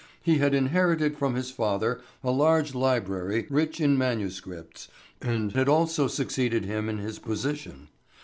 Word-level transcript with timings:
He 0.23 0.39
had 0.39 0.55
inherited 0.55 1.15
from 1.15 1.35
his 1.35 1.51
father 1.51 2.01
a 2.23 2.31
large 2.31 2.73
library 2.73 3.45
rich 3.51 3.79
in 3.79 3.99
manuscripts, 3.99 4.87
and 5.21 5.51
had 5.51 5.69
also 5.69 6.07
succeeded 6.07 6.65
him 6.65 6.89
in 6.89 6.97
his 6.97 7.19
position. 7.19 7.87